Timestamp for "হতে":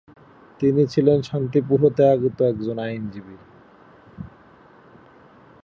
1.83-2.03